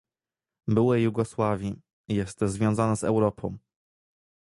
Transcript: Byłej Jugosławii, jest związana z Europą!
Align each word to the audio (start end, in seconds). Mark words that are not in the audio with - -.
Byłej 0.67 1.03
Jugosławii, 1.03 1.81
jest 2.07 2.39
związana 2.41 2.95
z 2.95 3.03
Europą! 3.03 3.57